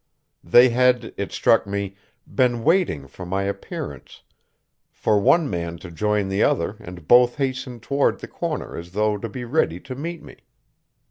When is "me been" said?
1.67-2.63